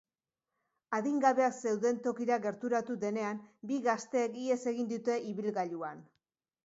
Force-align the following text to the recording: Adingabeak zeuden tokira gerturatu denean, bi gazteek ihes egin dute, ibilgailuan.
Adingabeak 0.99 1.55
zeuden 1.65 1.99
tokira 2.07 2.37
gerturatu 2.45 2.97
denean, 3.03 3.43
bi 3.73 3.77
gazteek 3.89 4.41
ihes 4.47 4.61
egin 4.73 4.93
dute, 4.95 5.19
ibilgailuan. 5.35 6.03